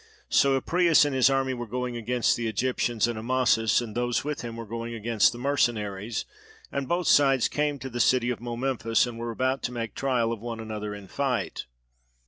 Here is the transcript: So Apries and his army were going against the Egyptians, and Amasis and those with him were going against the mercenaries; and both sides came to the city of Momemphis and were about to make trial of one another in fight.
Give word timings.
So 0.29 0.57
Apries 0.59 1.05
and 1.05 1.13
his 1.13 1.29
army 1.29 1.53
were 1.53 1.67
going 1.67 1.95
against 1.95 2.35
the 2.35 2.47
Egyptians, 2.47 3.07
and 3.07 3.19
Amasis 3.19 3.81
and 3.81 3.93
those 3.93 4.23
with 4.23 4.41
him 4.41 4.55
were 4.55 4.65
going 4.65 4.95
against 4.95 5.31
the 5.31 5.37
mercenaries; 5.37 6.25
and 6.71 6.89
both 6.89 7.05
sides 7.05 7.47
came 7.47 7.77
to 7.77 7.87
the 7.91 7.99
city 7.99 8.31
of 8.31 8.39
Momemphis 8.39 9.05
and 9.05 9.19
were 9.19 9.29
about 9.29 9.61
to 9.61 9.71
make 9.71 9.93
trial 9.93 10.31
of 10.33 10.41
one 10.41 10.59
another 10.59 10.95
in 10.95 11.07
fight. 11.07 11.67